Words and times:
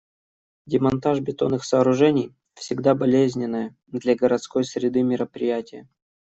Демонтаж 0.65 1.19
бетонных 1.21 1.63
сооружений— 1.63 2.33
всегда 2.55 2.95
болезненное 2.95 3.75
для 3.85 4.15
городской 4.15 4.63
среды 4.63 5.03
мероприятие. 5.03 5.87